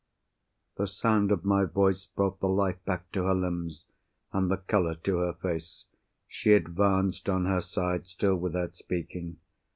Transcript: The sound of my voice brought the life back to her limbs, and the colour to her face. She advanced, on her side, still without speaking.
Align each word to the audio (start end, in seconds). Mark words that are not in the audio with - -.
The 0.77 0.87
sound 0.87 1.31
of 1.31 1.45
my 1.45 1.63
voice 1.63 2.07
brought 2.07 2.39
the 2.39 2.49
life 2.49 2.83
back 2.85 3.11
to 3.11 3.25
her 3.25 3.35
limbs, 3.35 3.85
and 4.33 4.49
the 4.49 4.57
colour 4.57 4.95
to 4.95 5.17
her 5.17 5.33
face. 5.33 5.85
She 6.27 6.53
advanced, 6.53 7.29
on 7.29 7.45
her 7.45 7.61
side, 7.61 8.07
still 8.07 8.35
without 8.35 8.75
speaking. 8.75 9.37